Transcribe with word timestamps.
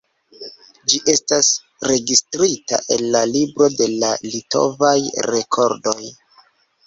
Ĝi 0.91 0.99
estas 1.11 1.49
registrita 1.91 2.79
en 2.95 3.03
la 3.15 3.21
libro 3.33 3.67
de 3.81 3.89
la 4.05 4.09
litovaj 4.31 4.97
rekordoj. 5.27 5.97